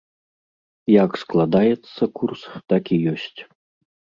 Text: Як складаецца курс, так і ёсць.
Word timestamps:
Як 1.03 1.11
складаецца 1.25 2.03
курс, 2.21 2.41
так 2.75 2.83
і 2.97 3.01
ёсць. 3.13 3.39